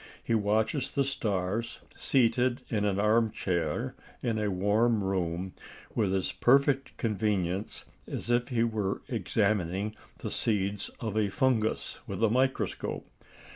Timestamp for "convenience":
6.97-7.85